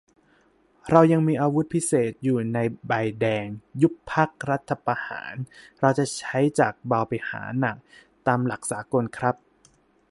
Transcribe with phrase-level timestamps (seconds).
[0.91, 2.37] เรายังมีอาวุธพิเศษอยู่
[2.87, 3.45] ใบแดง
[3.81, 5.35] ยุบพรรค รัฐประหาร
[5.81, 7.77] เราจะใช้จากเบาไปหาหนัก
[8.27, 9.35] ตามหลักสากลครับ